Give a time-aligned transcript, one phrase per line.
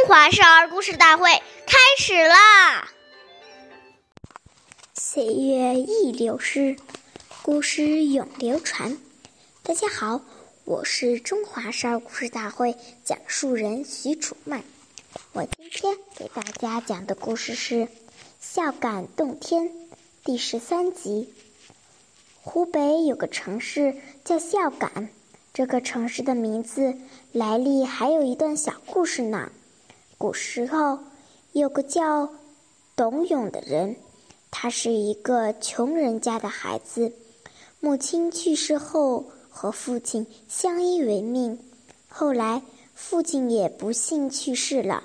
[0.00, 1.30] 中华少儿故事大会
[1.66, 2.88] 开始啦！
[4.94, 6.74] 岁月易流逝，
[7.42, 8.96] 故事永流传。
[9.62, 10.22] 大家好，
[10.64, 12.74] 我是中华少儿故事大会
[13.04, 14.64] 讲述人许楚曼。
[15.34, 17.74] 我今天给大家讲的故事是
[18.40, 19.64] 《孝感动天》
[20.24, 21.30] 第十三集。
[22.40, 23.94] 湖北有个城市
[24.24, 25.10] 叫孝感，
[25.52, 26.96] 这个城市的名字
[27.32, 29.52] 来历还有一段小故事呢。
[30.20, 30.98] 古时候，
[31.52, 32.28] 有个叫
[32.94, 33.96] 董永的人，
[34.50, 37.10] 他是一个穷人家的孩子。
[37.80, 41.58] 母亲去世后，和父亲相依为命。
[42.06, 42.60] 后来，
[42.94, 45.04] 父亲也不幸去世了。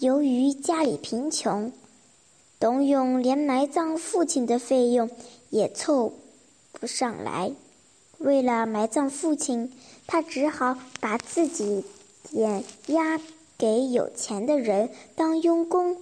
[0.00, 1.70] 由于家里贫穷，
[2.58, 5.08] 董永连埋葬父亲的费用
[5.50, 6.12] 也凑
[6.72, 7.52] 不上来。
[8.18, 9.72] 为了埋葬父亲，
[10.08, 11.84] 他只好把自己
[12.32, 13.20] 眼压。
[13.56, 15.96] 给有钱的人当佣工。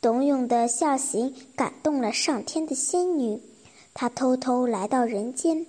[0.00, 3.40] 董永的孝行感动了上天的仙女，
[3.92, 5.66] 她偷偷来到人间，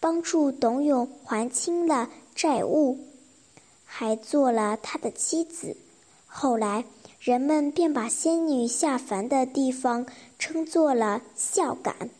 [0.00, 2.98] 帮助董永还清了债务，
[3.84, 5.76] 还做了他的妻子。
[6.26, 6.84] 后来，
[7.20, 10.04] 人们便把仙女下凡的地方
[10.38, 12.10] 称作了孝感。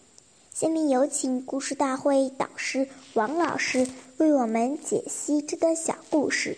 [0.55, 6.57] 下面有请故事大会导师王老师为我们解析这段小故事。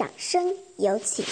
[0.00, 0.42] 掌声
[0.78, 1.22] 有请。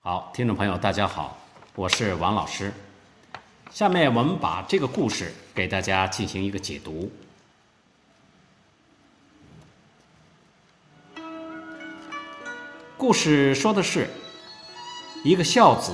[0.00, 1.38] 好，听众朋友，大家好，
[1.76, 2.72] 我是王老师。
[3.70, 7.08] 下面我们把这个故事给大家进行一个解读。
[12.96, 14.10] 故事说的是，
[15.22, 15.92] 一个孝子，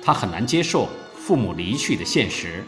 [0.00, 2.64] 他很难接受父母离去的现实，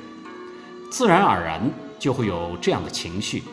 [0.91, 1.73] 自然而然。
[2.03, 3.45] 就会有这样的情绪。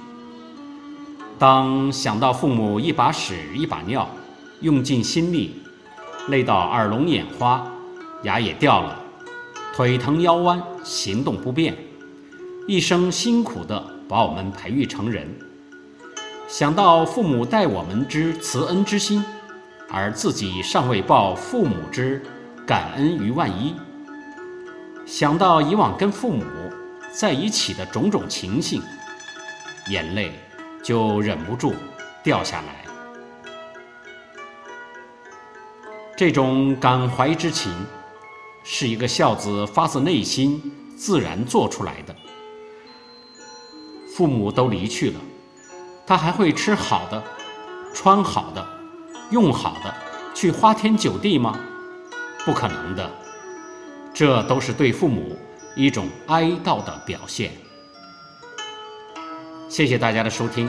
[1.37, 4.09] 当想到父母一把屎一把尿，
[4.61, 5.61] 用尽心力，
[6.29, 7.63] 累到耳聋眼花，
[8.23, 8.99] 牙也掉了，
[9.75, 11.77] 腿疼腰弯，行动不便，
[12.67, 15.27] 一生辛苦的把我们培育成人；
[16.47, 19.23] 想到父母待我们之慈恩之心，
[19.91, 22.19] 而自己尚未报父母之
[22.65, 23.75] 感恩于万一；
[25.05, 26.43] 想到以往跟父母。
[27.11, 28.81] 在一起的种种情形，
[29.89, 30.31] 眼泪
[30.83, 31.73] 就忍不住
[32.23, 32.85] 掉下来。
[36.15, 37.73] 这种感怀之情，
[38.63, 40.61] 是一个孝子发自内心
[40.97, 42.15] 自然做出来的。
[44.15, 45.19] 父母都离去了，
[46.05, 47.23] 他还会吃好的、
[47.93, 48.65] 穿好的、
[49.31, 49.93] 用好的，
[50.35, 51.57] 去花天酒地吗？
[52.45, 53.09] 不可能的，
[54.13, 55.37] 这都是对父母。
[55.79, 57.53] 一种哀悼的表现。
[59.69, 60.67] 谢谢大家的收听，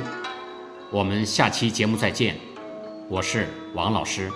[0.93, 2.39] 我们下期节目再见。
[3.09, 4.31] 我是王老师。